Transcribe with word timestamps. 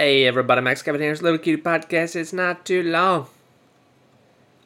Hey 0.00 0.26
everybody, 0.26 0.60
Max 0.60 0.82
here's 0.82 1.22
Little 1.22 1.40
Cutie 1.40 1.60
Podcast. 1.60 2.14
It's 2.14 2.32
not 2.32 2.64
too 2.64 2.84
long. 2.84 3.26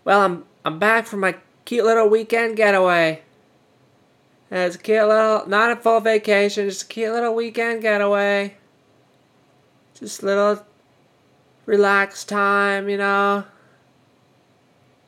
Well, 0.05 0.21
I'm 0.21 0.45
I'm 0.63 0.79
back 0.79 1.07
from 1.07 1.21
my 1.21 1.37
cute 1.65 1.87
little 1.87 2.07
weekend 2.07 2.55
getaway. 2.55 3.23
It's 4.51 4.77
a 4.77 4.79
cute 4.79 5.09
little, 5.09 5.49
not 5.49 5.71
a 5.71 5.77
full 5.77 6.01
vacation, 6.01 6.69
just 6.69 6.83
a 6.83 6.87
cute 6.87 7.15
little 7.15 7.35
weekend 7.35 7.81
getaway. 7.81 8.57
Just 9.95 10.23
little 10.23 10.67
relaxed 11.65 12.29
time, 12.29 12.91
you 12.91 12.99
know. 12.99 13.45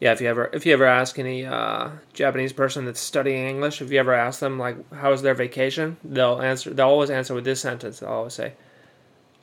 Yeah, 0.00 0.12
if 0.12 0.22
you 0.22 0.28
ever 0.28 0.48
if 0.54 0.64
you 0.64 0.72
ever 0.72 0.86
ask 0.86 1.18
any 1.18 1.44
uh, 1.44 1.90
Japanese 2.14 2.54
person 2.54 2.86
that's 2.86 2.98
studying 2.98 3.46
English, 3.46 3.82
if 3.82 3.92
you 3.92 4.00
ever 4.00 4.14
ask 4.14 4.40
them 4.40 4.58
like 4.58 4.90
how 4.94 5.10
was 5.10 5.20
their 5.20 5.34
vacation, 5.34 5.98
they'll 6.02 6.40
answer. 6.40 6.72
They'll 6.72 6.86
always 6.88 7.10
answer 7.10 7.34
with 7.34 7.44
this 7.44 7.60
sentence. 7.60 7.98
They'll 7.98 8.08
always 8.08 8.32
say, 8.32 8.54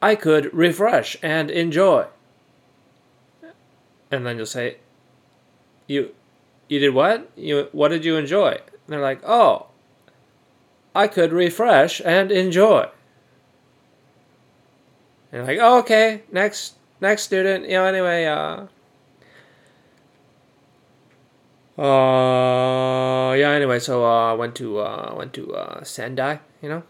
"I 0.02 0.15
could 0.15 0.54
refresh 0.54 1.17
and 1.21 1.52
enjoy." 1.52 2.05
And 4.12 4.25
then 4.25 4.38
you'll 4.38 4.45
say, 4.45 4.77
"You, 5.88 6.13
you 6.67 6.80
did 6.80 6.94
what? 6.94 7.30
You 7.35 7.70
what 7.71 7.89
did 7.89 8.03
you 8.03 8.17
enjoy?" 8.17 8.52
And 8.52 8.88
they're 8.88 9.02
like, 9.02 9.22
"Oh, 9.25 9.67
I 10.94 11.08
could 11.08 11.31
refresh 11.31 12.02
and 12.03 12.31
enjoy." 12.31 12.89
And 15.31 15.48
like, 15.48 15.59
"Oh, 15.61 15.80
okay, 15.80 16.23
next 16.31 16.75
next 16.99 17.23
student." 17.23 17.66
You 17.66 17.75
know, 17.75 17.86
anyway, 17.86 18.25
uh. 18.25 18.67
Uh, 21.81 23.33
yeah. 23.33 23.52
Anyway, 23.52 23.80
so 23.80 24.05
uh, 24.05 24.36
went 24.36 24.55
to 24.55 24.80
uh, 24.80 25.13
went 25.16 25.33
to 25.33 25.55
uh, 25.55 25.83
Sendai. 25.83 26.39
You 26.61 26.70
know, 26.70 26.83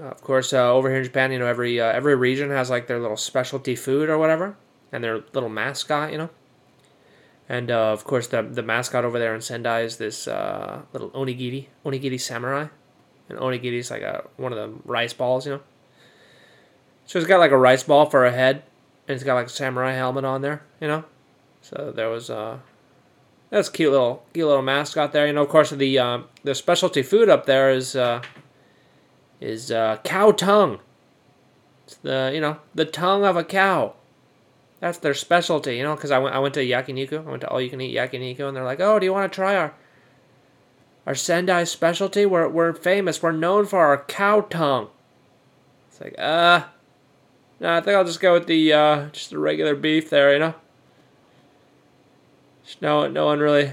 uh, 0.00 0.04
of 0.04 0.22
course, 0.22 0.52
uh, 0.52 0.72
over 0.72 0.88
here 0.88 0.98
in 0.98 1.04
Japan, 1.04 1.32
you 1.32 1.38
know, 1.38 1.46
every 1.46 1.80
uh, 1.80 1.86
every 1.86 2.14
region 2.14 2.50
has 2.50 2.70
like 2.70 2.86
their 2.86 2.98
little 2.98 3.16
specialty 3.16 3.74
food 3.74 4.08
or 4.08 4.18
whatever, 4.18 4.56
and 4.92 5.02
their 5.02 5.22
little 5.32 5.48
mascot. 5.48 6.12
You 6.12 6.18
know, 6.18 6.30
and 7.48 7.70
uh, 7.70 7.92
of 7.92 8.04
course, 8.04 8.28
the 8.28 8.42
the 8.42 8.62
mascot 8.62 9.04
over 9.04 9.18
there 9.18 9.34
in 9.34 9.40
Sendai 9.40 9.80
is 9.80 9.96
this 9.96 10.28
uh, 10.28 10.82
little 10.92 11.10
onigiri, 11.10 11.66
onigiri 11.84 12.20
samurai, 12.20 12.68
and 13.28 13.38
onigiri 13.38 13.78
is 13.78 13.90
like 13.90 14.02
a 14.02 14.24
one 14.36 14.52
of 14.52 14.58
the 14.58 14.78
rice 14.84 15.12
balls. 15.12 15.46
You 15.46 15.54
know, 15.54 15.60
so 17.06 17.18
it's 17.18 17.26
got 17.26 17.40
like 17.40 17.50
a 17.50 17.58
rice 17.58 17.82
ball 17.82 18.06
for 18.06 18.24
a 18.24 18.30
head, 18.30 18.62
and 19.08 19.16
it's 19.16 19.24
got 19.24 19.34
like 19.34 19.46
a 19.46 19.50
samurai 19.50 19.92
helmet 19.94 20.24
on 20.24 20.42
there. 20.42 20.62
You 20.80 20.86
know, 20.86 21.04
so 21.60 21.92
there 21.94 22.08
was 22.08 22.30
uh 22.30 22.58
that's 23.50 23.68
cute 23.68 23.90
little 23.90 24.22
cute 24.32 24.46
little 24.46 24.62
mascot 24.62 25.12
there. 25.12 25.26
You 25.26 25.32
know, 25.32 25.42
of 25.42 25.48
course, 25.48 25.70
the 25.70 25.98
uh, 25.98 26.20
the 26.44 26.54
specialty 26.54 27.02
food 27.02 27.28
up 27.28 27.46
there 27.46 27.70
is 27.70 27.96
uh, 27.96 28.22
is 29.40 29.70
uh, 29.70 29.98
cow 30.04 30.32
tongue. 30.32 30.80
It's 31.86 31.96
the 31.96 32.30
you 32.34 32.40
know 32.40 32.58
the 32.74 32.84
tongue 32.84 33.24
of 33.24 33.36
a 33.36 33.44
cow. 33.44 33.94
That's 34.80 34.98
their 34.98 35.14
specialty. 35.14 35.76
You 35.76 35.82
know, 35.82 35.94
because 35.94 36.10
I 36.10 36.18
went 36.18 36.34
I 36.34 36.38
went 36.38 36.54
to 36.54 36.60
yakiniku. 36.60 37.26
I 37.26 37.30
went 37.30 37.40
to 37.42 37.48
all 37.48 37.60
you 37.60 37.70
can 37.70 37.80
eat 37.80 37.96
yakiniku, 37.96 38.40
and 38.40 38.56
they're 38.56 38.64
like, 38.64 38.80
oh, 38.80 38.98
do 38.98 39.06
you 39.06 39.12
want 39.12 39.30
to 39.30 39.34
try 39.34 39.56
our 39.56 39.74
our 41.06 41.14
Sendai 41.14 41.64
specialty? 41.64 42.26
We're 42.26 42.48
we're 42.48 42.72
famous. 42.72 43.22
We're 43.22 43.32
known 43.32 43.66
for 43.66 43.78
our 43.78 44.04
cow 44.04 44.42
tongue. 44.42 44.88
It's 45.88 46.00
like 46.00 46.14
uh, 46.18 46.64
no, 47.60 47.76
I 47.76 47.80
think 47.80 47.96
I'll 47.96 48.04
just 48.04 48.20
go 48.20 48.34
with 48.34 48.46
the 48.46 48.72
uh, 48.72 49.06
just 49.10 49.30
the 49.30 49.38
regular 49.38 49.74
beef 49.74 50.10
there. 50.10 50.32
You 50.32 50.38
know. 50.38 50.54
Just 52.64 52.82
No, 52.82 53.08
no 53.08 53.26
one 53.26 53.40
really. 53.40 53.72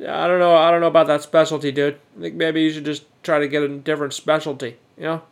I 0.00 0.28
don't 0.28 0.38
know. 0.38 0.54
I 0.54 0.70
don't 0.70 0.80
know 0.80 0.86
about 0.86 1.08
that 1.08 1.22
specialty, 1.22 1.72
dude. 1.72 1.98
I 2.18 2.22
think 2.22 2.34
maybe 2.34 2.62
you 2.62 2.70
should 2.70 2.84
just 2.84 3.04
try 3.22 3.38
to 3.38 3.48
get 3.48 3.62
a 3.62 3.68
different 3.68 4.14
specialty. 4.14 4.76
You 4.96 5.02
know. 5.04 5.22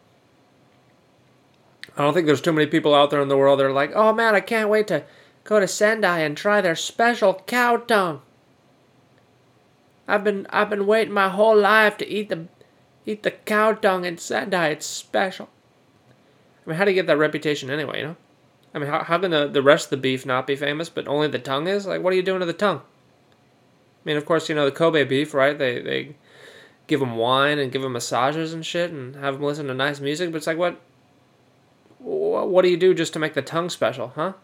I 1.97 2.03
don't 2.03 2.13
think 2.13 2.27
there's 2.27 2.41
too 2.41 2.53
many 2.53 2.67
people 2.67 2.95
out 2.95 3.11
there 3.11 3.23
in 3.23 3.29
the 3.29 3.37
world 3.37 3.59
that 3.59 3.67
are 3.67 3.73
like, 3.73 3.93
oh 3.95 4.13
man, 4.13 4.35
I 4.35 4.41
can't 4.41 4.69
wait 4.69 4.87
to 4.89 5.05
go 5.45 5.61
to 5.61 5.69
Sendai 5.69 6.19
and 6.19 6.37
try 6.37 6.61
their 6.61 6.77
special 6.77 7.43
cow 7.47 7.77
tongue. 7.77 8.23
I've 10.09 10.25
been 10.25 10.47
I've 10.51 10.71
been 10.71 10.87
waiting 10.87 11.15
my 11.15 11.29
whole 11.29 11.57
life 11.57 11.97
to 11.99 12.09
eat 12.09 12.29
the 12.29 12.47
eat 13.07 13.23
the 13.23 13.31
cow 13.31 13.73
tongue 13.73 14.05
in 14.05 14.19
Sendai. 14.19 14.69
It's 14.69 14.87
special. 14.87 15.49
I 16.67 16.71
mean, 16.71 16.79
how 16.79 16.85
do 16.85 16.91
you 16.91 16.97
get 16.97 17.07
that 17.07 17.19
reputation 17.19 17.71
anyway? 17.71 18.01
You 18.01 18.07
know. 18.09 18.17
I 18.75 18.79
mean, 18.79 18.91
how, 18.91 19.05
how 19.05 19.19
can 19.19 19.31
the, 19.31 19.47
the 19.47 19.63
rest 19.63 19.87
of 19.87 19.91
the 19.91 19.97
beef 19.97 20.27
not 20.27 20.47
be 20.47 20.55
famous, 20.55 20.91
but 20.91 21.09
only 21.09 21.29
the 21.29 21.39
tongue 21.39 21.67
is? 21.67 21.87
Like, 21.87 22.03
what 22.03 22.13
are 22.13 22.17
you 22.17 22.23
doing 22.23 22.41
to 22.41 22.47
the 22.47 22.53
tongue? 22.53 22.83
Mean, 24.07 24.17
of 24.17 24.25
course, 24.25 24.49
you 24.49 24.55
know, 24.55 24.65
the 24.65 24.71
Kobe 24.71 25.03
beef, 25.03 25.35
right? 25.35 25.59
They, 25.59 25.81
they 25.81 26.15
give 26.87 27.01
them 27.01 27.17
wine 27.17 27.59
and 27.59 27.73
give 27.73 27.83
them 27.83 27.93
massages 27.93 28.53
and 28.53 28.65
shit 28.65 28.93
and 28.93 29.17
have 29.17 29.35
them 29.35 29.43
listen 29.43 29.67
to 29.67 29.75
nice 29.75 29.99
music, 29.99 30.31
but 30.31 30.39
it's 30.39 30.47
like, 30.47 30.57
what, 30.57 30.81
what 31.99 32.63
do 32.63 32.69
you 32.69 32.77
do 32.77 32.95
just 32.95 33.13
to 33.15 33.19
make 33.19 33.35
the 33.35 33.43
tongue 33.43 33.69
special, 33.69 34.13
huh? 34.15 34.35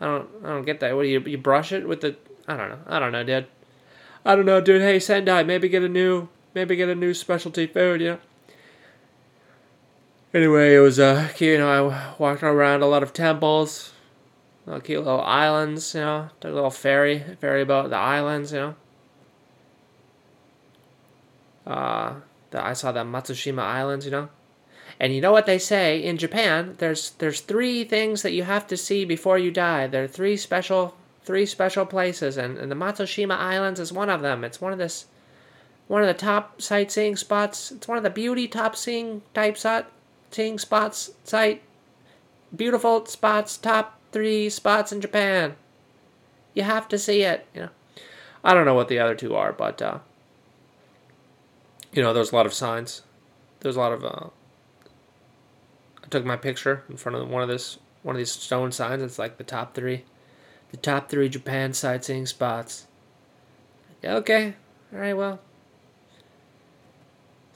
I 0.00 0.06
don't, 0.06 0.28
I 0.42 0.48
don't 0.48 0.64
get 0.64 0.80
that. 0.80 0.96
What 0.96 1.02
do 1.02 1.08
you, 1.08 1.20
you 1.20 1.36
brush 1.36 1.70
it 1.70 1.86
with 1.86 2.00
the, 2.00 2.16
I 2.48 2.56
don't 2.56 2.70
know. 2.70 2.78
I 2.86 2.98
don't 2.98 3.12
know, 3.12 3.22
dude. 3.22 3.46
I 4.24 4.34
don't 4.34 4.46
know, 4.46 4.62
dude. 4.62 4.80
Hey, 4.80 4.98
Sendai, 4.98 5.42
maybe 5.42 5.68
get 5.68 5.82
a 5.82 5.88
new, 5.88 6.28
maybe 6.54 6.76
get 6.76 6.88
a 6.88 6.94
new 6.94 7.12
specialty 7.12 7.66
food, 7.66 8.00
you 8.00 8.08
know? 8.12 8.18
Anyway, 10.32 10.74
it 10.74 10.80
was 10.80 10.98
uh, 10.98 11.28
you 11.38 11.58
know, 11.58 11.68
I 11.68 12.14
walked 12.18 12.42
around 12.42 12.82
a 12.82 12.86
lot 12.86 13.02
of 13.02 13.12
temples, 13.12 13.92
little 14.66 14.80
cute 14.80 15.04
little 15.04 15.20
islands, 15.20 15.94
you 15.94 16.00
know, 16.00 16.28
took 16.40 16.50
a 16.50 16.54
little 16.54 16.70
ferry, 16.70 17.24
ferry 17.40 17.64
boat, 17.64 17.90
the 17.90 17.96
islands, 17.96 18.52
you 18.52 18.58
know. 18.58 18.74
Uh, 21.66 22.14
the, 22.50 22.64
I 22.64 22.72
saw 22.72 22.92
the 22.92 23.04
Matsushima 23.04 23.62
Islands, 23.62 24.04
you 24.04 24.10
know. 24.10 24.28
And 24.98 25.14
you 25.14 25.20
know 25.20 25.32
what 25.32 25.46
they 25.46 25.58
say 25.58 26.02
in 26.02 26.16
Japan? 26.16 26.74
There's 26.78 27.10
there's 27.10 27.40
three 27.40 27.84
things 27.84 28.22
that 28.22 28.32
you 28.32 28.44
have 28.44 28.66
to 28.68 28.76
see 28.76 29.04
before 29.04 29.38
you 29.38 29.50
die. 29.50 29.86
There 29.86 30.04
are 30.04 30.08
three 30.08 30.36
special 30.36 30.94
three 31.22 31.44
special 31.44 31.84
places, 31.84 32.36
and, 32.36 32.56
and 32.56 32.70
the 32.70 32.76
Matsushima 32.76 33.36
Islands 33.36 33.80
is 33.80 33.92
one 33.92 34.08
of 34.08 34.22
them. 34.22 34.42
It's 34.44 34.60
one 34.60 34.72
of 34.72 34.78
this 34.78 35.06
one 35.86 36.02
of 36.02 36.08
the 36.08 36.14
top 36.14 36.62
sightseeing 36.62 37.16
spots. 37.16 37.72
It's 37.72 37.88
one 37.88 37.98
of 37.98 38.04
the 38.04 38.10
beauty 38.10 38.48
top 38.48 38.74
seeing 38.74 39.22
type 39.34 39.58
spot 39.58 39.90
seeing 40.30 40.58
spots 40.58 41.10
site 41.24 41.62
beautiful 42.54 43.06
spots 43.06 43.56
top 43.56 43.95
three 44.16 44.48
spots 44.48 44.92
in 44.92 45.00
japan 45.00 45.54
you 46.54 46.62
have 46.62 46.88
to 46.88 46.98
see 46.98 47.22
it 47.22 47.46
you 47.54 47.60
know 47.60 47.68
i 48.42 48.54
don't 48.54 48.64
know 48.64 48.74
what 48.74 48.88
the 48.88 48.98
other 48.98 49.14
two 49.14 49.34
are 49.34 49.52
but 49.52 49.82
uh 49.82 49.98
you 51.92 52.02
know 52.02 52.14
there's 52.14 52.32
a 52.32 52.34
lot 52.34 52.46
of 52.46 52.54
signs 52.54 53.02
there's 53.60 53.76
a 53.76 53.80
lot 53.80 53.92
of 53.92 54.02
uh 54.04 54.28
i 56.02 56.08
took 56.08 56.24
my 56.24 56.36
picture 56.36 56.82
in 56.88 56.96
front 56.96 57.16
of 57.16 57.28
one 57.28 57.42
of 57.42 57.48
this 57.48 57.78
one 58.02 58.14
of 58.14 58.18
these 58.18 58.32
stone 58.32 58.72
signs 58.72 59.02
it's 59.02 59.18
like 59.18 59.36
the 59.36 59.44
top 59.44 59.74
three 59.74 60.04
the 60.70 60.76
top 60.78 61.10
three 61.10 61.28
japan 61.28 61.74
sightseeing 61.74 62.24
spots 62.24 62.86
okay 64.02 64.54
all 64.92 64.98
right 64.98 65.14
well 65.16 65.40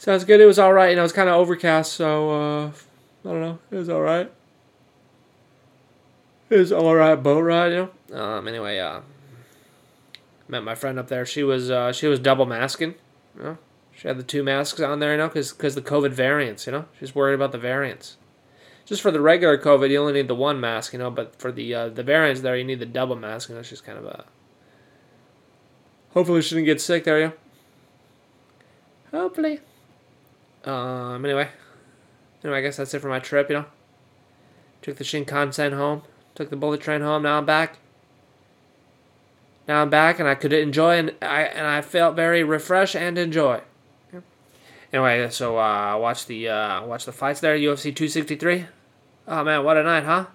Sounds 0.01 0.25
good. 0.25 0.41
It 0.41 0.47
was 0.47 0.59
all 0.59 0.73
right. 0.73 0.97
Know, 0.97 1.03
it 1.03 1.03
was 1.03 1.13
kind 1.13 1.29
of 1.29 1.35
overcast, 1.35 1.93
so 1.93 2.31
uh, 2.31 2.67
I 2.69 2.73
don't 3.23 3.43
know. 3.43 3.59
It 3.71 3.77
was 3.77 3.91
all 3.91 4.01
right. 4.01 4.33
It 6.51 6.59
was 6.59 6.73
all 6.73 6.95
right 6.95 7.15
boat 7.15 7.41
ride, 7.41 7.73
you 7.73 7.89
know. 8.11 8.21
Um. 8.21 8.49
Anyway, 8.49 8.79
uh, 8.79 9.01
met 10.49 10.65
my 10.65 10.75
friend 10.75 10.99
up 10.99 11.09
there. 11.09 11.25
She 11.25 11.43
was 11.43 11.71
uh, 11.71 11.93
she 11.93 12.07
was 12.07 12.19
double 12.19 12.45
masking. 12.45 12.97
You 13.37 13.43
know, 13.43 13.59
she 13.93 14.09
had 14.09 14.19
the 14.19 14.25
two 14.25 14.43
masks 14.43 14.81
on 14.81 14.99
there, 14.99 15.13
you 15.13 15.19
know, 15.19 15.29
because 15.29 15.53
because 15.53 15.75
the 15.75 15.83
COVID 15.83 16.11
variants, 16.11 16.67
you 16.67 16.73
know. 16.73 16.87
She's 16.99 17.15
worried 17.15 17.35
about 17.35 17.53
the 17.53 17.59
variants. 17.59 18.17
Just 18.85 19.03
for 19.03 19.13
the 19.13 19.21
regular 19.21 19.57
COVID, 19.57 19.89
you 19.91 20.01
only 20.01 20.15
need 20.15 20.27
the 20.27 20.35
one 20.35 20.59
mask, 20.59 20.93
you 20.93 20.99
know. 20.99 21.13
But 21.13 21.37
for 21.37 21.53
the 21.53 21.73
uh, 21.73 21.89
the 21.91 22.03
variants, 22.03 22.41
there, 22.41 22.57
you 22.57 22.65
need 22.65 22.81
the 22.81 22.87
double 22.87 23.15
mask. 23.15 23.49
You 23.49 23.55
know, 23.55 23.63
she's 23.63 23.81
kind 23.81 23.97
of 23.97 24.05
a. 24.05 24.25
Hopefully, 26.13 26.43
she 26.43 26.57
didn't 26.57 26.67
get 26.67 26.81
sick 26.81 27.05
there, 27.05 27.21
yeah. 27.21 27.31
Hopefully. 29.13 29.61
Um, 30.65 31.25
anyway, 31.25 31.49
anyway, 32.43 32.59
I 32.59 32.63
guess 32.63 32.77
that's 32.79 32.93
it 32.93 32.99
for 32.99 33.09
my 33.09 33.21
trip. 33.21 33.49
You 33.49 33.59
know, 33.59 33.65
took 34.83 34.97
the 34.97 35.05
Shinkansen 35.05 35.73
home, 35.75 36.03
took 36.35 36.51
the 36.51 36.57
bullet 36.57 36.81
train 36.81 37.01
home. 37.01 37.23
Now 37.23 37.39
I'm 37.39 37.47
back. 37.47 37.79
Now 39.69 39.83
I'm 39.83 39.91
back, 39.91 40.19
and 40.19 40.29
I 40.29 40.35
could 40.35 40.53
enjoy, 40.53 40.99
and 40.99 41.15
I 41.23 41.43
and 41.43 41.67
I 41.67 41.81
felt 41.83 42.17
very 42.17 42.43
refreshed 42.43 42.97
and 42.97 43.19
enjoy. 43.19 43.61
Anyway, 44.93 45.29
so 45.31 45.59
uh, 45.59 45.97
watch 45.97 46.27
the 46.27 46.49
uh, 46.49 46.85
watch 46.85 47.05
the 47.05 47.13
fights 47.13 47.41
there. 47.41 47.57
UFC 47.57 47.95
263. 47.95 48.67
Oh 49.29 49.45
man, 49.45 49.65
what 49.65 49.77
a 49.77 49.83
night, 49.85 50.05
huh? 50.05 50.27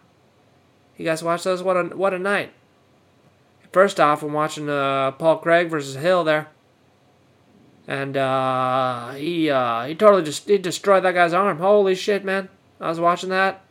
You 0.97 1.03
guys 1.03 1.21
watch 1.21 1.43
those? 1.43 1.61
What 1.61 1.75
a 1.75 1.83
what 1.95 2.13
a 2.13 2.19
night. 2.19 2.53
First 3.73 3.99
off, 3.99 4.23
I'm 4.23 4.31
watching 4.31 4.69
uh, 4.69 5.11
Paul 5.11 5.39
Craig 5.39 5.69
versus 5.69 5.95
Hill 5.95 6.23
there 6.23 6.47
and 7.87 8.17
uh, 8.17 9.11
he 9.11 9.49
uh, 9.49 9.85
he 9.85 9.95
totally 9.95 10.23
just 10.23 10.47
he 10.47 10.57
destroyed 10.57 11.03
that 11.03 11.13
guy's 11.13 11.33
arm. 11.33 11.59
Holy 11.59 11.95
shit, 11.95 12.25
man! 12.25 12.49
I 12.79 12.89
was 12.89 12.99
watching 12.99 13.29
that 13.29 13.61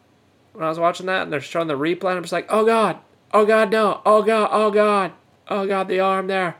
when 0.55 0.65
I 0.65 0.69
was 0.69 0.79
watching 0.79 1.07
that, 1.07 1.25
and 1.25 1.33
they're 1.33 1.41
showing 1.41 1.69
the 1.69 1.79
replay, 1.79 2.11
and 2.11 2.17
I'm 2.17 2.23
just 2.23 2.33
like, 2.33 2.47
oh 2.49 2.65
god, 2.65 2.99
oh 3.33 3.45
god, 3.45 3.71
no, 3.71 4.01
oh 4.07 4.23
god, 4.23 4.49
oh 4.51 4.71
god, 4.71 5.13
oh 5.49 5.67
god, 5.67 5.89
the 5.89 6.01
arm 6.01 6.29
there. 6.29 6.57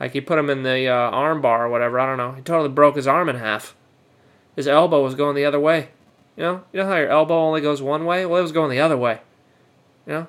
Like 0.00 0.12
he 0.12 0.20
put 0.20 0.38
him 0.38 0.48
in 0.48 0.62
the 0.62 0.86
uh, 0.86 0.94
arm 1.10 1.40
bar 1.40 1.66
or 1.66 1.68
whatever. 1.68 1.98
I 1.98 2.06
don't 2.06 2.18
know. 2.18 2.32
He 2.32 2.42
totally 2.42 2.68
broke 2.68 2.96
his 2.96 3.08
arm 3.08 3.28
in 3.28 3.36
half. 3.36 3.74
His 4.54 4.68
elbow 4.68 5.02
was 5.02 5.14
going 5.14 5.34
the 5.34 5.44
other 5.44 5.60
way. 5.60 5.88
You 6.36 6.44
know, 6.44 6.64
you 6.72 6.80
know 6.80 6.86
how 6.86 6.96
your 6.96 7.10
elbow 7.10 7.34
only 7.34 7.60
goes 7.60 7.82
one 7.82 8.04
way? 8.04 8.24
Well, 8.24 8.38
it 8.38 8.42
was 8.42 8.52
going 8.52 8.70
the 8.70 8.80
other 8.80 8.96
way. 8.96 9.20
You 10.06 10.12
know, 10.12 10.26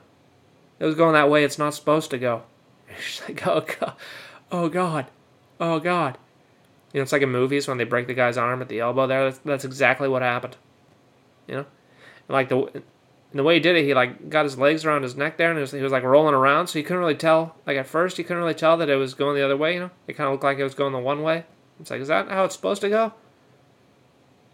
it 0.80 0.86
was 0.86 0.96
going 0.96 1.14
that 1.14 1.30
way 1.30 1.44
it's 1.44 1.60
not 1.60 1.76
supposed 1.76 2.10
to 2.12 2.18
go. 2.18 2.44
She's 3.00 3.22
like, 3.28 3.46
oh 3.46 3.62
god, 3.62 3.94
oh 4.52 4.70
god, 4.70 5.06
oh 5.60 5.80
god. 5.80 6.18
You 6.92 7.00
know, 7.00 7.04
it's 7.04 7.12
like 7.12 7.22
in 7.22 7.30
movies 7.30 7.68
when 7.68 7.78
they 7.78 7.84
break 7.84 8.08
the 8.08 8.16
guy's 8.16 8.38
arm 8.38 8.64
at 8.64 8.70
the 8.70 8.80
elbow. 8.80 9.06
There, 9.06 9.26
that's, 9.26 9.38
that's 9.40 9.66
exactly 9.66 10.10
what 10.10 10.24
happened. 10.24 10.58
You 11.48 11.56
know, 11.56 11.66
and 12.30 12.34
like 12.34 12.48
the 12.48 12.84
the 13.34 13.44
way 13.44 13.56
he 13.56 13.60
did 13.60 13.76
it, 13.76 13.84
he 13.84 13.94
like 13.94 14.30
got 14.30 14.46
his 14.46 14.58
legs 14.58 14.86
around 14.86 15.04
his 15.04 15.16
neck 15.16 15.38
there, 15.38 15.50
and 15.50 15.58
he 15.58 15.62
was, 15.62 15.72
he 15.72 15.82
was 15.82 15.92
like 15.92 16.04
rolling 16.04 16.34
around, 16.34 16.68
so 16.68 16.80
you 16.80 16.86
couldn't 16.86 17.02
really 17.02 17.16
tell. 17.16 17.56
Like 17.68 17.78
at 17.78 17.88
first, 17.88 18.18
you 18.18 18.24
couldn't 18.24 18.42
really 18.42 18.56
tell 18.56 18.78
that 18.78 18.90
it 18.90 18.96
was 18.96 19.14
going 19.14 19.36
the 19.36 19.44
other 19.44 19.58
way. 19.58 19.74
You 19.74 19.80
know, 19.82 19.92
it 20.08 20.14
kind 20.14 20.28
of 20.28 20.34
looked 20.34 20.44
like 20.44 20.58
it 20.58 20.64
was 20.64 20.76
going 20.76 20.94
the 20.94 21.00
one 21.00 21.22
way. 21.22 21.46
It's 21.80 21.92
like, 21.92 22.02
is 22.02 22.08
that 22.08 22.30
how 22.30 22.46
it's 22.46 22.56
supposed 22.56 22.82
to 22.82 22.90
go? 22.90 23.14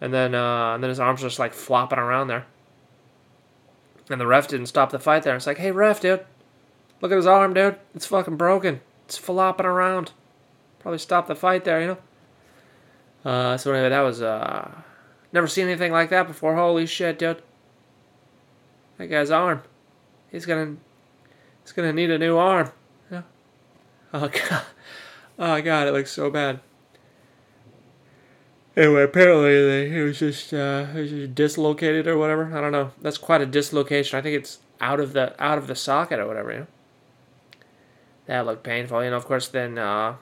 And 0.02 0.14
then, 0.14 0.36
uh, 0.36 0.76
and 0.76 0.84
then 0.84 0.90
his 0.90 1.00
arms 1.00 1.22
just 1.22 1.40
like 1.40 1.54
flopping 1.54 2.00
around 2.00 2.28
there. 2.28 2.46
And 4.10 4.22
the 4.22 4.28
ref 4.28 4.48
didn't 4.48 4.68
stop 4.68 4.92
the 4.92 5.00
fight 5.00 5.24
there. 5.24 5.36
It's 5.36 5.48
like, 5.48 5.58
hey, 5.58 5.72
ref, 5.72 6.02
dude, 6.02 6.26
look 7.02 7.12
at 7.12 7.16
his 7.16 7.26
arm, 7.26 7.54
dude. 7.54 7.78
It's 7.96 8.06
fucking 8.06 8.38
broken. 8.38 8.82
It's 9.06 9.18
flopping 9.18 9.66
around. 9.66 10.12
Probably 10.80 11.00
stop 11.00 11.28
the 11.28 11.36
fight 11.36 11.64
there, 11.64 11.82
you 11.82 11.88
know. 11.88 11.98
Uh, 13.32 13.58
so 13.58 13.72
anyway, 13.72 13.90
that 13.90 14.02
was 14.02 14.22
uh, 14.22 14.70
never 15.32 15.48
seen 15.48 15.68
anything 15.68 15.92
like 15.92 16.10
that 16.10 16.28
before. 16.28 16.56
Holy 16.56 16.86
shit, 16.86 17.18
dude. 17.18 17.42
That 18.98 19.08
guy's 19.08 19.32
arm. 19.32 19.62
He's 20.32 20.46
gonna, 20.46 20.76
he's 21.64 21.72
gonna 21.72 21.94
need 21.94 22.12
a 22.12 22.18
new 22.18 22.38
arm. 22.38 22.72
Yeah. 23.12 23.24
Oh 24.14 24.28
god. 24.50 24.66
Oh 25.38 25.62
god, 25.62 25.88
it 25.88 25.92
looks 25.92 26.12
so 26.12 26.30
bad. 26.30 26.60
Anyway, 28.78 29.04
apparently 29.04 29.90
he 29.90 30.00
was 30.02 30.20
just 30.20 30.54
uh, 30.54 30.88
was 30.94 31.10
just 31.10 31.36
dislocated 31.36 32.08
or 32.08 32.18
whatever. 32.18 32.58
I 32.58 32.60
don't 32.60 32.74
know. 32.74 32.92
That's 33.02 33.18
quite 33.18 33.42
a 33.42 33.46
dislocation. 33.46 34.20
I 34.20 34.22
think 34.22 34.36
it's 34.36 34.60
out 34.82 35.00
of 35.00 35.14
the 35.14 35.42
out 35.42 35.58
of 35.58 35.68
the 35.68 35.76
socket 35.76 36.20
or 36.20 36.28
whatever. 36.28 36.52
You 36.52 36.60
know. 36.60 36.68
That 38.26 38.46
looked 38.46 38.64
painful. 38.64 39.04
You 39.04 39.12
know. 39.12 39.18
Of 39.18 39.26
course, 39.26 39.48
then 39.48 39.78
uh, 39.78 40.16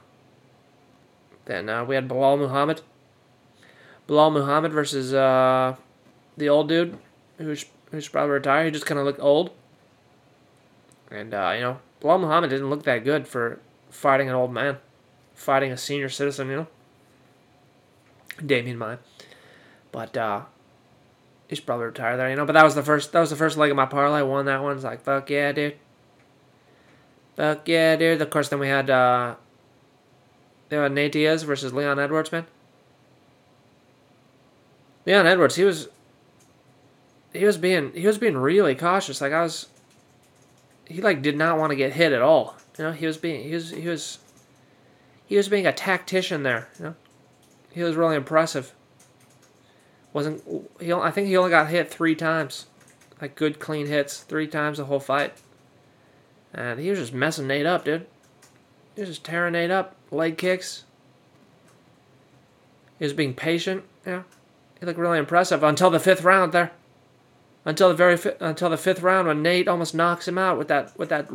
then 1.45 1.67
uh, 1.67 1.83
we 1.83 1.95
had 1.95 2.07
Belal 2.07 2.37
Muhammad. 2.37 2.81
Belal 4.07 4.31
Muhammad 4.31 4.71
versus 4.71 5.13
uh, 5.13 5.75
the 6.37 6.49
old 6.49 6.69
dude 6.69 6.97
who's 7.37 7.65
who's 7.93 8.07
probably 8.07 8.31
retire. 8.31 8.65
He 8.65 8.71
just 8.71 8.87
kind 8.87 8.99
of 8.99 9.05
looked 9.05 9.21
old. 9.21 9.51
And 11.11 11.33
uh, 11.33 11.53
you 11.55 11.61
know, 11.61 11.79
Belal 12.01 12.19
Muhammad 12.19 12.49
didn't 12.49 12.69
look 12.69 12.83
that 12.83 13.03
good 13.03 13.27
for 13.27 13.59
fighting 13.91 14.27
an 14.27 14.35
old 14.35 14.51
man, 14.51 14.79
fighting 15.35 15.71
a 15.71 15.77
senior 15.77 16.09
citizen. 16.09 16.49
You 16.49 16.55
know. 16.55 16.67
Demian 18.37 18.77
Maia. 18.77 18.97
But 19.91 20.17
uh 20.17 20.41
he 21.47 21.55
should 21.55 21.67
probably 21.67 21.85
retire 21.85 22.17
there, 22.17 22.31
you 22.31 22.35
know. 22.35 22.45
But 22.45 22.53
that 22.53 22.63
was 22.63 22.73
the 22.73 22.81
first 22.81 23.11
that 23.11 23.19
was 23.19 23.29
the 23.29 23.35
first 23.35 23.57
leg 23.57 23.69
of 23.69 23.77
my 23.77 23.85
parlay. 23.85 24.19
I 24.19 24.23
won 24.23 24.45
that 24.45 24.63
one. 24.63 24.75
It's 24.75 24.83
like 24.83 25.01
fuck 25.01 25.29
yeah, 25.29 25.51
dude. 25.51 25.75
Fuck 27.35 27.67
yeah, 27.67 27.95
dude. 27.95 28.21
Of 28.21 28.29
course 28.31 28.49
then 28.49 28.59
we 28.59 28.67
had 28.67 28.89
uh 28.89 29.35
they 30.69 30.77
had 30.77 30.91
Nate 30.93 31.11
Diaz 31.11 31.43
versus 31.43 31.73
Leon 31.73 31.99
Edwards, 31.99 32.31
man. 32.31 32.47
Leon 35.05 35.27
Edwards, 35.27 35.55
he 35.55 35.63
was 35.63 35.89
he 37.33 37.45
was 37.45 37.57
being 37.57 37.91
he 37.93 38.07
was 38.07 38.17
being 38.17 38.37
really 38.37 38.75
cautious. 38.75 39.21
Like 39.21 39.33
I 39.33 39.41
was 39.41 39.67
he 40.87 41.01
like 41.01 41.21
did 41.21 41.37
not 41.37 41.57
want 41.57 41.71
to 41.71 41.75
get 41.75 41.93
hit 41.93 42.13
at 42.13 42.21
all. 42.21 42.55
You 42.77 42.85
know, 42.85 42.91
he 42.91 43.05
was 43.05 43.17
being 43.17 43.43
he 43.43 43.53
was 43.53 43.71
he 43.71 43.87
was 43.87 44.19
he 45.25 45.37
was 45.37 45.47
being 45.47 45.65
a 45.65 45.73
tactician 45.73 46.43
there, 46.43 46.69
you 46.77 46.85
know 46.85 46.95
he 47.73 47.81
was 47.81 47.95
really 47.95 48.15
impressive. 48.15 48.73
Wasn't 50.13 50.43
he? 50.79 50.93
I 50.93 51.09
think 51.09 51.27
he 51.27 51.35
only 51.35 51.49
got 51.49 51.69
hit 51.69 51.89
three 51.89 52.15
times, 52.15 52.67
like 53.19 53.35
good 53.35 53.59
clean 53.59 53.87
hits, 53.87 54.21
three 54.21 54.47
times 54.47 54.77
the 54.77 54.85
whole 54.85 54.99
fight. 54.99 55.33
And 56.53 56.79
he 56.79 56.91
was 56.91 56.99
just 56.99 57.13
messing 57.13 57.47
Nate 57.47 57.65
up, 57.65 57.83
dude. 57.83 58.05
He 58.93 59.01
was 59.01 59.09
just 59.09 59.23
tearing 59.23 59.53
Nate 59.53 59.71
up, 59.71 59.95
leg 60.11 60.37
kicks. 60.37 60.83
He 62.99 63.05
was 63.05 63.13
being 63.13 63.33
patient. 63.33 63.83
Yeah, 64.05 64.23
he 64.79 64.85
looked 64.85 64.99
really 64.99 65.17
impressive 65.17 65.63
until 65.63 65.89
the 65.89 65.99
fifth 65.99 66.23
round 66.23 66.51
there. 66.51 66.71
Until 67.65 67.89
the 67.89 67.95
very 67.95 68.17
fi- 68.17 68.35
until 68.39 68.69
the 68.69 68.77
fifth 68.77 69.01
round 69.01 69.27
when 69.27 69.41
Nate 69.41 69.67
almost 69.67 69.95
knocks 69.95 70.27
him 70.27 70.37
out 70.37 70.57
with 70.57 70.67
that 70.67 70.97
with 70.97 71.09
that 71.09 71.31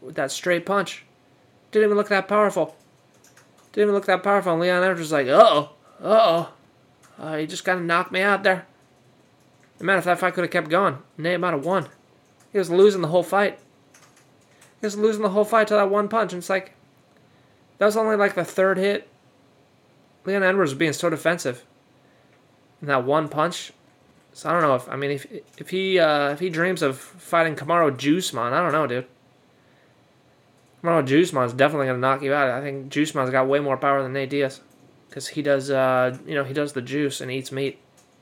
with 0.00 0.14
that 0.14 0.32
straight 0.32 0.66
punch. 0.66 1.04
Didn't 1.70 1.86
even 1.86 1.96
look 1.96 2.08
that 2.08 2.28
powerful. 2.28 2.76
Didn't 3.72 3.88
even 3.88 3.94
look 3.94 4.06
that 4.06 4.22
powerful. 4.22 4.52
And 4.52 4.60
Leon 4.60 4.82
Edwards 4.82 5.00
was 5.00 5.12
like, 5.12 5.26
uh-oh, 5.26 5.70
uh-oh. 6.00 6.52
Uh, 7.18 7.36
he 7.36 7.46
just 7.46 7.64
kind 7.64 7.80
of 7.80 7.84
knocked 7.84 8.12
me 8.12 8.20
out 8.20 8.42
there. 8.42 8.66
Man, 9.80 9.98
if 9.98 10.04
that 10.04 10.18
fight 10.18 10.34
could 10.34 10.44
have 10.44 10.50
kept 10.50 10.68
going, 10.68 10.98
Nate 11.18 11.40
might 11.40 11.52
have 11.52 11.64
won. 11.64 11.88
He 12.52 12.58
was 12.58 12.70
losing 12.70 13.02
the 13.02 13.08
whole 13.08 13.24
fight. 13.24 13.58
He 14.80 14.86
was 14.86 14.96
losing 14.96 15.22
the 15.22 15.30
whole 15.30 15.44
fight 15.44 15.68
to 15.68 15.74
that 15.74 15.90
one 15.90 16.08
punch. 16.08 16.32
And 16.32 16.40
it's 16.40 16.50
like, 16.50 16.74
that 17.78 17.86
was 17.86 17.96
only 17.96 18.16
like 18.16 18.34
the 18.34 18.44
third 18.44 18.78
hit. 18.78 19.08
Leon 20.24 20.42
Edwards 20.42 20.70
was 20.70 20.78
being 20.78 20.92
so 20.92 21.10
defensive. 21.10 21.64
And 22.80 22.88
that 22.88 23.04
one 23.04 23.28
punch. 23.28 23.72
So 24.34 24.50
I 24.50 24.52
don't 24.52 24.62
know 24.62 24.74
if 24.74 24.88
I 24.88 24.96
mean 24.96 25.12
if 25.12 25.26
if 25.58 25.70
he 25.70 25.98
uh, 26.00 26.30
if 26.30 26.40
he 26.40 26.50
dreams 26.50 26.82
of 26.82 26.98
fighting 26.98 27.54
Kamaru 27.54 27.96
Juiceman, 27.96 28.52
I 28.52 28.60
don't 28.60 28.72
know, 28.72 28.86
dude. 28.86 29.06
Well, 30.82 31.02
Juiceman's 31.02 31.52
definitely 31.52 31.86
gonna 31.86 31.98
knock 31.98 32.20
you 32.20 32.34
out. 32.34 32.50
I 32.50 32.60
think 32.60 32.92
Juiceman's 32.92 33.30
got 33.30 33.46
way 33.46 33.60
more 33.60 33.76
power 33.76 34.02
than 34.02 34.12
Nate 34.12 34.28
Diaz, 34.28 34.60
because 35.08 35.28
he 35.28 35.40
does, 35.40 35.70
uh, 35.70 36.18
you 36.26 36.34
know, 36.34 36.42
he 36.42 36.52
does 36.52 36.72
the 36.72 36.82
juice 36.82 37.20
and 37.20 37.30
eats 37.30 37.52
meat. 37.52 37.78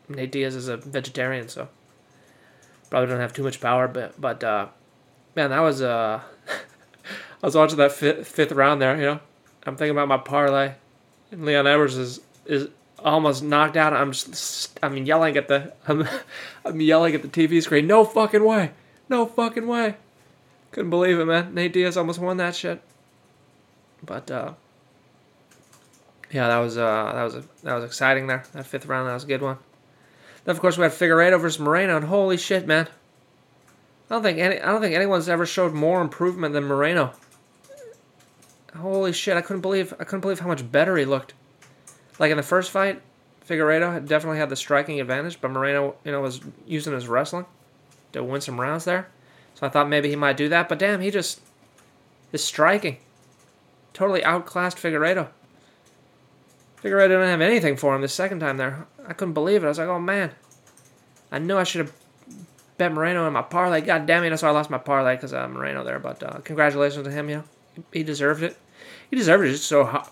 Nate 0.08 0.30
Diaz 0.30 0.54
is 0.54 0.68
a 0.68 0.76
vegetarian, 0.76 1.48
so 1.48 1.68
probably 2.90 3.08
don't 3.08 3.18
have 3.18 3.32
too 3.32 3.42
much 3.42 3.58
power. 3.58 3.88
But 3.88 4.20
but 4.20 4.44
uh, 4.44 4.68
man, 5.34 5.48
that 5.48 5.60
was 5.60 5.80
uh, 5.80 6.20
I 7.42 7.46
was 7.46 7.54
watching 7.54 7.78
that 7.78 7.92
fifth, 7.92 8.28
fifth 8.28 8.52
round 8.52 8.82
there. 8.82 8.94
You 8.96 9.02
know, 9.02 9.20
I'm 9.64 9.76
thinking 9.76 9.96
about 9.96 10.08
my 10.08 10.18
parlay, 10.18 10.74
and 11.30 11.46
Leon 11.46 11.66
Edwards 11.66 11.96
is 11.96 12.20
is 12.44 12.68
almost 13.04 13.43
knocked 13.43 13.76
out. 13.76 13.93
I'm 13.93 14.12
just 14.12 14.78
I 14.82 14.88
mean, 14.88 15.06
yelling 15.06 15.37
at 15.37 15.49
the 15.49 15.72
I'm, 15.88 16.08
I'm 16.64 16.81
yelling 16.81 17.14
at 17.14 17.22
the 17.22 17.28
TV 17.28 17.62
screen. 17.62 17.87
No 17.87 18.04
fucking 18.04 18.44
way! 18.44 18.72
No 19.08 19.26
fucking 19.26 19.66
way! 19.66 19.96
Couldn't 20.70 20.90
believe 20.90 21.19
it, 21.19 21.26
man. 21.26 21.54
Nate 21.54 21.72
Diaz 21.72 21.96
almost 21.96 22.19
won 22.19 22.38
that 22.38 22.56
shit. 22.56 22.81
But 24.02 24.31
uh, 24.31 24.54
yeah, 26.31 26.49
that 26.49 26.58
was 26.58 26.78
uh, 26.78 27.12
that 27.14 27.22
was 27.22 27.34
a, 27.34 27.44
that 27.62 27.75
was 27.75 27.84
exciting 27.84 28.26
there. 28.26 28.44
That 28.52 28.66
fifth 28.66 28.87
round, 28.87 29.08
that 29.08 29.14
was 29.14 29.25
a 29.25 29.28
good 29.28 29.43
one. 29.43 29.58
Then 30.44 30.55
of 30.55 30.60
course 30.60 30.76
we 30.76 30.82
had 30.82 30.93
Figueiredo 30.93 31.40
versus 31.40 31.60
Moreno, 31.60 31.96
and 31.96 32.06
holy 32.06 32.37
shit, 32.37 32.66
man! 32.66 32.88
I 34.10 34.15
don't 34.15 34.22
think 34.22 34.38
any 34.38 34.58
I 34.60 34.72
don't 34.72 34.81
think 34.81 34.94
anyone's 34.94 35.29
ever 35.29 35.46
showed 35.46 35.74
more 35.74 36.00
improvement 36.00 36.55
than 36.55 36.65
Moreno. 36.65 37.12
Holy 38.76 39.12
shit! 39.12 39.36
I 39.36 39.43
couldn't 39.43 39.62
believe 39.62 39.93
I 40.00 40.05
couldn't 40.05 40.22
believe 40.22 40.41
how 40.41 40.48
much 40.48 40.70
better 40.72 40.96
he 40.96 41.05
looked. 41.05 41.34
Like 42.22 42.31
in 42.31 42.36
the 42.36 42.44
first 42.44 42.70
fight, 42.70 43.02
Figueiredo 43.48 44.06
definitely 44.06 44.38
had 44.38 44.48
the 44.48 44.55
striking 44.55 45.00
advantage, 45.00 45.41
but 45.41 45.50
Moreno, 45.50 45.96
you 46.05 46.12
know, 46.12 46.20
was 46.20 46.41
using 46.69 46.93
his 46.93 47.08
wrestling 47.08 47.46
to 48.12 48.22
win 48.22 48.41
some 48.41 48.60
rounds 48.60 48.84
there. 48.84 49.08
So 49.56 49.67
I 49.67 49.70
thought 49.70 49.88
maybe 49.88 50.08
he 50.08 50.14
might 50.14 50.36
do 50.36 50.48
that, 50.50 50.69
but 50.69 50.79
damn, 50.79 51.00
he 51.00 51.10
just 51.10 51.41
is 52.31 52.44
striking. 52.44 52.98
Totally 53.93 54.22
outclassed 54.22 54.76
Figueiredo. 54.76 55.31
Figueiredo 56.81 57.08
didn't 57.08 57.29
have 57.29 57.41
anything 57.41 57.76
for 57.76 57.93
him 57.93 58.02
the 58.02 58.08
second 58.08 58.38
time 58.38 58.56
there. 58.56 58.86
I 59.05 59.14
couldn't 59.14 59.34
believe 59.34 59.64
it. 59.64 59.67
I 59.67 59.70
was 59.70 59.79
like, 59.79 59.88
oh 59.88 59.98
man. 59.98 60.31
I 61.32 61.41
knew 61.41 61.56
I 61.56 61.64
should 61.64 61.86
have 61.86 61.93
bet 62.79 62.93
Moreno 62.93 63.26
in 63.26 63.32
my 63.32 63.43
parlay. 63.43 63.81
God 63.81 64.06
damn 64.06 64.22
it, 64.22 64.31
that's 64.31 64.43
why 64.43 64.50
I 64.50 64.52
lost 64.52 64.70
my 64.70 64.79
parlay 64.79 65.17
because 65.17 65.32
of 65.32 65.50
Moreno 65.50 65.82
there. 65.82 65.98
But 65.98 66.22
uh, 66.22 66.38
congratulations 66.44 67.05
to 67.05 67.10
him, 67.10 67.29
you 67.29 67.36
know. 67.38 67.44
He 67.93 68.05
deserved 68.05 68.44
it. 68.44 68.56
He 69.10 69.17
deserved 69.17 69.44
it 69.44 69.50
just 69.50 69.67
so 69.67 69.82
ho- 69.82 70.06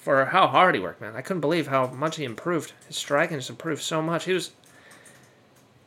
for 0.00 0.24
how 0.24 0.46
hard 0.46 0.74
he 0.74 0.80
worked, 0.80 1.00
man. 1.00 1.14
I 1.14 1.22
couldn't 1.22 1.40
believe 1.40 1.66
how 1.66 1.88
much 1.88 2.16
he 2.16 2.24
improved. 2.24 2.72
His 2.86 2.96
striking 2.96 3.38
just 3.38 3.50
improved 3.50 3.82
so 3.82 4.00
much. 4.00 4.24
He 4.24 4.32
was 4.32 4.50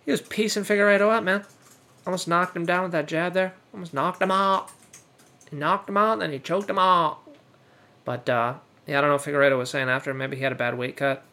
he 0.05 0.12
was 0.12 0.22
piecing 0.22 0.63
Figueiredo 0.63 1.10
up, 1.10 1.24
man. 1.24 1.46
Almost 2.05 2.27
knocked 2.27 2.55
him 2.55 2.65
down 2.65 2.84
with 2.84 2.91
that 2.91 3.08
jab 3.08 3.34
there. 3.34 3.53
Almost 3.74 3.93
knocked 3.93 4.22
him 4.22 4.32
out. 4.32 4.70
He 5.50 5.55
knocked 5.55 5.89
him 5.89 5.98
out, 5.98 6.20
then 6.20 6.32
he 6.32 6.39
choked 6.39 6.70
him 6.70 6.79
out. 6.79 7.20
But 8.05 8.27
uh, 8.29 8.55
yeah, 8.86 8.98
I 8.98 9.01
don't 9.01 9.10
know. 9.10 9.15
What 9.15 9.24
Figueiredo 9.24 9.58
was 9.58 9.70
saying 9.70 9.89
after 9.89 10.13
maybe 10.13 10.36
he 10.36 10.43
had 10.43 10.51
a 10.51 10.55
bad 10.55 10.77
weight 10.77 10.98
cut, 10.98 11.24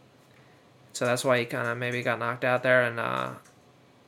so 0.93 1.05
that's 1.05 1.25
why 1.25 1.39
he 1.39 1.45
kind 1.45 1.69
of 1.69 1.77
maybe 1.77 2.03
got 2.03 2.19
knocked 2.19 2.45
out 2.45 2.63
there. 2.63 2.83
And 2.83 3.01
uh, 3.01 3.31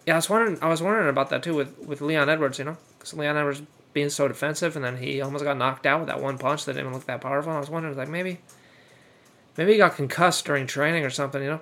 yeah, 0.06 0.14
I 0.14 0.16
was 0.16 0.30
wondering. 0.30 0.58
I 0.62 0.68
was 0.68 0.80
wondering 0.80 1.08
about 1.08 1.30
that 1.30 1.42
too 1.42 1.54
with 1.54 1.78
with 1.78 2.00
Leon 2.00 2.28
Edwards. 2.28 2.58
You 2.58 2.66
know, 2.66 2.76
because 2.98 3.12
Leon 3.14 3.36
Edwards 3.36 3.62
being 3.92 4.10
so 4.10 4.28
defensive, 4.28 4.76
and 4.76 4.84
then 4.84 4.96
he 4.96 5.20
almost 5.20 5.44
got 5.44 5.58
knocked 5.58 5.86
out 5.86 6.00
with 6.00 6.08
that 6.08 6.20
one 6.22 6.38
punch 6.38 6.64
that 6.64 6.72
didn't 6.74 6.86
even 6.86 6.94
look 6.94 7.06
that 7.06 7.20
powerful. 7.20 7.52
I 7.52 7.58
was 7.58 7.68
wondering 7.68 7.96
like 7.96 8.08
maybe, 8.08 8.38
maybe 9.56 9.72
he 9.72 9.78
got 9.78 9.96
concussed 9.96 10.44
during 10.44 10.66
training 10.66 11.04
or 11.04 11.10
something. 11.10 11.42
You 11.42 11.50
know, 11.50 11.60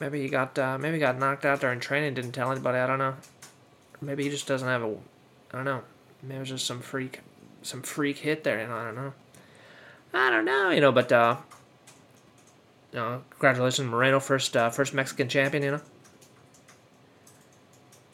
maybe 0.00 0.20
he 0.20 0.28
got 0.28 0.58
uh, 0.58 0.78
maybe 0.78 0.94
he 0.94 1.00
got 1.00 1.18
knocked 1.18 1.44
out 1.44 1.60
during 1.60 1.80
training. 1.80 2.14
Didn't 2.14 2.32
tell 2.32 2.50
anybody. 2.52 2.78
I 2.78 2.86
don't 2.86 2.98
know. 2.98 3.14
Maybe 4.00 4.24
he 4.24 4.30
just 4.30 4.46
doesn't 4.46 4.68
have 4.68 4.82
a. 4.82 4.96
I 5.52 5.56
don't 5.56 5.64
know. 5.64 5.82
Maybe 6.22 6.36
it 6.36 6.40
was 6.40 6.48
just 6.48 6.66
some 6.66 6.80
freak, 6.80 7.20
some 7.62 7.82
freak 7.82 8.18
hit 8.18 8.44
there. 8.44 8.60
You 8.60 8.68
know, 8.68 8.76
I 8.76 8.84
don't 8.84 8.96
know. 8.96 9.12
I 10.14 10.30
don't 10.30 10.44
know. 10.44 10.70
You 10.70 10.80
know, 10.80 10.92
but 10.92 11.10
uh, 11.12 11.36
you 12.92 12.98
know, 12.98 13.22
congratulations, 13.30 13.88
Moreno, 13.88 14.20
first 14.20 14.56
uh, 14.56 14.70
first 14.70 14.94
Mexican 14.94 15.28
champion. 15.28 15.62
You 15.62 15.70
know, 15.72 15.80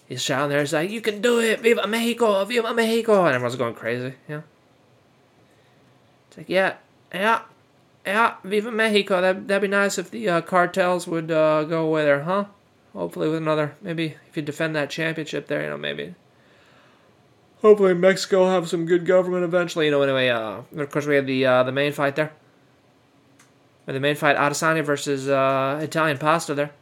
He's 0.09 0.23
shouting 0.23 0.49
there. 0.49 0.61
He's 0.61 0.73
like, 0.73 0.91
"You 0.91 1.03
can 1.03 1.21
do 1.21 1.39
it! 1.39 1.61
Viva 1.61 1.87
Mexico! 1.87 2.43
Viva 2.47 2.73
Mexico!" 2.73 3.27
And 3.27 3.35
everyone's 3.35 3.57
going 3.57 3.75
crazy. 3.75 4.15
You 4.27 4.37
know. 4.37 4.43
It's 6.29 6.39
like, 6.39 6.49
yeah, 6.49 6.77
yeah, 7.13 7.43
yeah. 8.09 8.35
Viva 8.45 8.71
Mexico! 8.71 9.21
That 9.21 9.49
that'd 9.49 9.63
be 9.63 9.69
nice 9.69 9.99
if 9.99 10.11
the 10.11 10.29
uh, 10.29 10.41
cartels 10.41 11.07
would 11.07 11.31
uh, 11.31 11.65
go 11.65 11.85
away 11.85 12.05
there, 12.05 12.23
huh? 12.23 12.47
Hopefully, 12.93 13.29
with 13.29 13.39
another 13.39 13.77
maybe 13.81 14.17
if 14.29 14.37
you 14.37 14.43
defend 14.43 14.75
that 14.77 14.91
championship 14.91 15.47
there, 15.47 15.63
you 15.63 15.71
know, 15.71 15.79
maybe. 15.79 16.15
Hopefully, 17.63 17.95
Mexico 17.95 18.41
will 18.41 18.51
have 18.51 18.69
some 18.69 18.87
good 18.87 19.05
government 19.05 19.45
eventually. 19.45 19.87
You 19.87 19.91
know, 19.93 20.03
anyway. 20.03 20.29
Uh, 20.29 20.63
of 20.77 20.91
course, 20.91 21.07
we 21.07 21.17
had 21.17 21.27
the 21.27 21.45
uh, 21.47 21.63
the 21.63 21.73
main 21.73 21.93
fight 21.93 22.17
there. 22.17 22.33
The 23.87 24.01
main 24.01 24.17
fight, 24.17 24.37
Adesanya 24.37 24.85
versus 24.85 25.31
uh, 25.31 25.81
Italian 25.83 26.19
Pasta 26.19 26.55
there. 26.55 26.73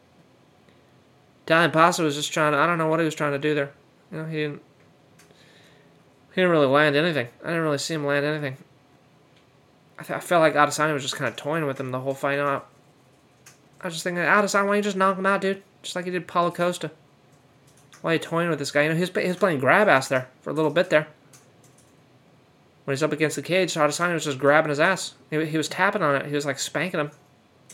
Italian 1.45 1.71
Pasta 1.71 2.02
was 2.02 2.16
just 2.16 2.33
trying 2.33 2.50
to, 2.50 2.59
I 2.59 2.66
don't 2.66 2.78
know 2.78 2.88
what 2.88 2.99
he 2.99 3.04
was 3.04 3.14
trying 3.14 3.30
to 3.30 3.38
do 3.38 3.54
there. 3.54 3.71
You 4.11 4.18
know, 4.18 4.25
he 4.25 4.38
didn't, 4.38 4.62
he 6.35 6.40
didn't 6.40 6.50
really 6.50 6.66
land 6.66 6.97
anything. 6.97 7.28
I 7.45 7.47
didn't 7.47 7.62
really 7.62 7.78
see 7.78 7.95
him 7.95 8.04
land 8.04 8.26
anything. 8.26 8.56
I, 9.99 10.03
th- 10.03 10.17
I 10.17 10.21
felt 10.21 10.41
like 10.41 10.55
Adesanya 10.55 10.93
was 10.93 11.03
just 11.03 11.17
kind 11.17 11.29
of 11.29 11.37
toying 11.37 11.67
with 11.67 11.81
him 11.81 11.91
the 11.91 12.00
whole 12.00 12.15
fight 12.15 12.38
out. 12.38 12.69
I 13.81 13.87
was 13.87 13.95
just 13.95 14.05
thinking, 14.05 14.23
Adesanya, 14.23 14.62
why 14.62 14.69
don't 14.69 14.76
you 14.76 14.83
just 14.83 14.97
knock 14.97 15.19
him 15.19 15.26
out, 15.26 15.41
dude? 15.41 15.62
Just 15.83 15.97
like 15.97 16.05
he 16.05 16.11
did 16.11 16.26
Paulo 16.26 16.50
Costa. 16.50 16.91
Why 18.03 18.11
are 18.11 18.15
you 18.15 18.21
toying 18.21 18.50
with 18.50 18.59
this 18.59 18.71
guy? 18.71 18.83
You 18.83 18.88
know, 18.91 18.95
he 18.95 19.00
was, 19.00 19.11
he 19.11 19.29
was 19.29 19.37
playing 19.37 19.61
grab 19.61 19.88
ass 19.88 20.09
there 20.09 20.29
for 20.43 20.50
a 20.50 20.53
little 20.53 20.71
bit 20.71 20.91
there. 20.91 21.09
When 22.85 22.95
he's 22.95 23.03
up 23.03 23.12
against 23.12 23.37
the 23.37 23.43
cage, 23.43 23.75
Adesanya 23.75 24.15
was 24.15 24.25
just 24.25 24.38
grabbing 24.38 24.69
his 24.71 24.81
ass. 24.81 25.15
He, 25.31 25.45
he 25.47 25.57
was 25.57 25.69
tapping 25.69 26.03
on 26.03 26.15
it. 26.17 26.26
He 26.26 26.35
was 26.35 26.47
like 26.47 26.59
spanking 26.59 27.00
him. 27.00 27.11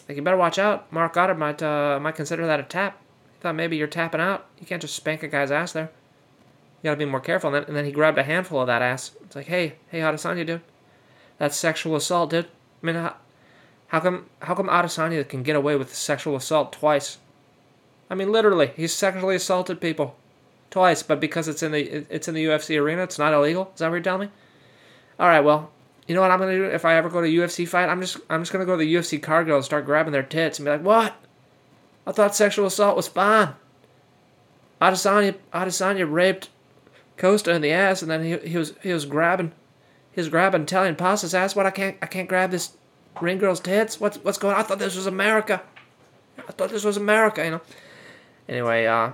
Like, 0.09 0.17
you 0.17 0.23
better 0.23 0.37
watch 0.37 0.59
out. 0.59 0.91
Marc 0.93 1.13
Goddard 1.13 1.39
might, 1.39 1.63
uh, 1.63 1.99
might 2.01 2.15
consider 2.15 2.47
that 2.47 2.61
a 2.61 2.65
tap. 2.65 2.99
He 3.35 3.43
Thought 3.43 3.57
maybe 3.57 3.77
you're 3.77 3.89
tapping 3.89 4.21
out. 4.21 4.47
You 4.59 4.67
can't 4.67 4.81
just 4.81 4.95
spank 4.97 5.23
a 5.23 5.29
guy's 5.29 5.51
ass 5.51 5.73
there. 5.73 5.91
You 6.83 6.89
gotta 6.89 6.97
be 6.97 7.05
more 7.05 7.21
careful. 7.21 7.49
And 7.49 7.57
then, 7.57 7.65
and 7.69 7.77
then 7.77 7.85
he 7.85 7.93
grabbed 7.93 8.19
a 8.19 8.23
handful 8.23 8.61
of 8.61 8.67
that 8.69 8.83
ass. 8.83 9.13
It's 9.23 9.37
like, 9.37 9.47
hey, 9.47 9.75
hey, 9.89 10.01
Adesanya, 10.01 10.47
dude. 10.47 10.63
That's 11.43 11.57
sexual 11.57 11.97
assault, 11.97 12.31
dude. 12.31 12.45
I 12.45 12.87
mean, 12.87 12.95
how, 12.95 13.17
how 13.89 13.99
come 13.99 14.27
how 14.43 14.55
come 14.55 14.69
Adesanya 14.69 15.29
can 15.29 15.43
get 15.43 15.57
away 15.57 15.75
with 15.75 15.93
sexual 15.93 16.37
assault 16.37 16.73
twice? 16.73 17.19
I 18.09 18.15
mean, 18.15 18.31
literally, 18.31 18.71
he's 18.77 18.93
sexually 18.93 19.35
assaulted 19.35 19.81
people 19.81 20.15
twice, 20.71 21.03
but 21.03 21.19
because 21.19 21.49
it's 21.49 21.61
in 21.61 21.73
the 21.73 22.07
it's 22.09 22.29
in 22.29 22.35
the 22.35 22.45
UFC 22.45 22.81
arena, 22.81 23.03
it's 23.03 23.19
not 23.19 23.35
illegal. 23.35 23.73
Is 23.75 23.81
that 23.81 23.89
what 23.89 23.95
you're 23.95 24.05
telling 24.05 24.29
me? 24.29 24.33
All 25.19 25.27
right, 25.27 25.41
well, 25.41 25.73
you 26.07 26.15
know 26.15 26.21
what 26.21 26.31
I'm 26.31 26.39
gonna 26.39 26.57
do 26.57 26.65
if 26.67 26.85
I 26.85 26.95
ever 26.95 27.09
go 27.09 27.21
to 27.21 27.27
a 27.27 27.31
UFC 27.31 27.67
fight? 27.67 27.89
I'm 27.89 28.01
just 28.01 28.19
I'm 28.31 28.43
just 28.43 28.53
gonna 28.53 28.65
go 28.65 28.77
to 28.77 28.85
the 28.85 28.95
UFC 28.95 29.21
car 29.21 29.39
cargo 29.39 29.57
and 29.57 29.65
start 29.65 29.85
grabbing 29.85 30.13
their 30.13 30.23
tits 30.23 30.61
and 30.61 30.67
be 30.67 30.71
like, 30.71 30.85
what? 30.85 31.17
I 32.07 32.13
thought 32.13 32.37
sexual 32.37 32.67
assault 32.67 32.97
was 32.97 33.09
fine. 33.09 33.55
Adesanya, 34.81 35.35
Adesanya 35.53 36.09
raped 36.09 36.51
Costa 37.17 37.53
in 37.53 37.63
the 37.63 37.73
ass, 37.73 38.01
and 38.01 38.09
then 38.13 38.23
he, 38.23 38.37
he 38.49 38.57
was 38.57 38.75
he 38.81 38.93
was 38.93 39.07
grabbing, 39.07 39.51
was 40.21 40.29
grabbing 40.29 40.63
Italian 40.63 40.97
Pasta's 40.97 41.35
ass. 41.35 41.57
What 41.57 41.67
I 41.67 41.71
can't 41.71 41.97
I 42.03 42.07
can't 42.07 42.29
grab 42.29 42.51
this 42.51 42.77
ring 43.21 43.39
girl's 43.39 43.61
tits. 43.61 44.01
What's 44.01 44.19
what's 44.19 44.39
going? 44.39 44.55
on? 44.55 44.61
I 44.61 44.63
thought 44.63 44.79
this 44.79 44.97
was 44.97 45.07
America. 45.07 45.63
I 46.39 46.53
thought 46.53 46.71
this 46.71 46.85
was 46.85 46.97
America. 46.97 47.45
You 47.45 47.51
know. 47.53 47.61
Anyway, 48.49 48.87
uh, 48.87 49.13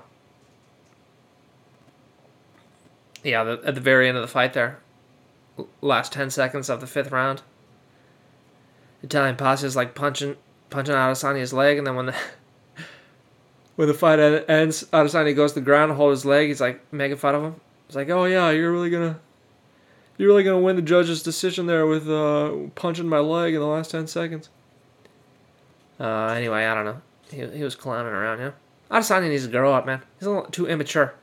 yeah, 3.23 3.45
the, 3.45 3.61
at 3.65 3.75
the 3.75 3.81
very 3.81 4.09
end 4.09 4.17
of 4.17 4.23
the 4.23 4.29
fight 4.29 4.53
there, 4.55 4.79
last 5.81 6.13
ten 6.13 6.31
seconds 6.31 6.71
of 6.71 6.81
the 6.81 6.87
fifth 6.87 7.13
round, 7.13 7.43
Italian 9.03 9.37
Pasta's 9.37 9.77
like 9.77 9.95
punching 9.95 10.37
punching 10.71 10.95
Adesanya's 10.95 11.53
leg, 11.53 11.79
and 11.79 11.87
then 11.87 11.95
when 11.95 12.07
the 12.07 12.15
when 13.77 13.89
the 13.89 13.95
fight 13.95 14.19
ends, 14.19 14.85
Adesanya 14.93 15.37
goes 15.37 15.53
to 15.53 15.61
the 15.61 15.65
ground, 15.65 15.93
hold 15.93 16.11
his 16.11 16.25
leg. 16.25 16.49
He's 16.49 16.61
like 16.61 16.93
making 16.93 17.19
fun 17.19 17.35
of 17.35 17.43
him. 17.43 17.61
He's 17.87 17.97
like, 17.97 18.11
"Oh 18.11 18.25
yeah, 18.25 18.51
you're 18.51 18.73
really 18.73 18.91
gonna, 18.91 19.21
you're 20.19 20.29
really 20.29 20.45
gonna 20.45 20.61
win 20.61 20.77
the 20.77 20.83
judge's 20.83 21.23
decision 21.23 21.67
there 21.67 21.87
with 21.87 22.09
uh, 22.11 22.53
punching 22.75 23.09
my 23.09 23.21
leg 23.21 23.55
in 23.55 23.61
the 23.61 23.67
last 23.67 23.93
ten 23.93 24.07
seconds." 24.07 24.51
Uh, 25.99 26.27
anyway, 26.27 26.67
I 26.67 26.75
don't 26.75 26.85
know. 26.85 27.01
He, 27.31 27.59
he 27.59 27.65
was 27.65 27.75
clowning 27.75 28.13
around, 28.13 28.39
you 28.39 28.53
yeah. 28.91 28.99
Adesanya 28.99 29.29
needs 29.29 29.45
to 29.45 29.51
grow 29.51 29.73
up, 29.73 29.87
man. 29.87 30.03
He's 30.19 30.27
a 30.27 30.31
little 30.31 30.51
too 30.51 30.67
immature. 30.67 31.15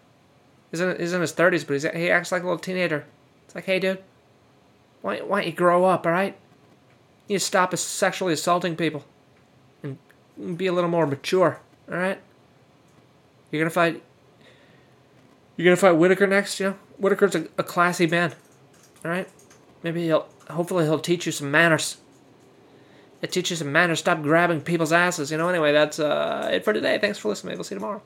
He's 0.71 0.79
in, 0.79 0.99
he's 0.99 1.13
in 1.13 1.21
his 1.21 1.31
thirties, 1.31 1.63
but 1.63 1.73
he's, 1.73 1.83
he 1.83 2.09
acts 2.09 2.31
like 2.31 2.41
a 2.41 2.45
little 2.45 2.59
teenager. 2.59 3.05
It's 3.45 3.55
like, 3.55 3.65
hey, 3.65 3.79
dude, 3.79 4.03
why, 5.01 5.21
why 5.21 5.41
don't 5.41 5.49
you 5.49 5.55
grow 5.55 5.85
up, 5.85 6.05
all 6.05 6.11
right? 6.11 6.35
You 7.27 7.39
to 7.39 7.43
stop 7.43 7.75
sexually 7.75 8.33
assaulting 8.33 8.75
people 8.75 9.03
and 9.81 9.97
be 10.57 10.67
a 10.67 10.73
little 10.73 10.89
more 10.89 11.07
mature, 11.07 11.59
all 11.89 11.97
right? 11.97 12.19
You're 13.51 13.61
gonna 13.61 13.69
fight. 13.69 14.03
You're 15.55 15.65
gonna 15.65 15.77
fight 15.77 15.97
Whittaker 15.97 16.27
next. 16.27 16.59
You 16.59 16.67
know, 16.67 16.75
Whittaker's 16.99 17.35
a, 17.35 17.47
a 17.57 17.63
classy 17.63 18.05
man. 18.05 18.33
All 19.05 19.11
right, 19.11 19.29
maybe 19.83 20.03
he'll. 20.05 20.27
Hopefully, 20.49 20.85
he'll 20.85 20.97
teach 20.97 21.27
you 21.27 21.31
some 21.31 21.51
manners. 21.51 21.97
It 23.21 23.31
teach 23.31 23.51
you 23.51 23.55
some 23.55 23.71
manners. 23.71 23.99
Stop 23.99 24.23
grabbing 24.23 24.61
people's 24.61 24.91
asses. 24.91 25.31
You 25.31 25.37
know. 25.37 25.47
Anyway, 25.47 25.71
that's 25.71 25.99
uh, 25.99 26.49
it 26.51 26.65
for 26.65 26.73
today. 26.73 26.97
Thanks 26.97 27.19
for 27.19 27.29
listening. 27.29 27.51
Maybe 27.51 27.57
We'll 27.57 27.63
see 27.65 27.75
you 27.75 27.79
tomorrow. 27.79 28.01